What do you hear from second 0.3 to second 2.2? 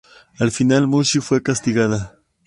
Al final, Mushi fue castigada.